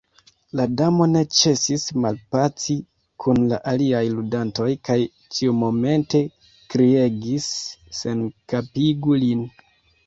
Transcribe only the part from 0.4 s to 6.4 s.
La Damo ne ĉesis malpaci kun la aliaj ludantoj kaj ĉiumomente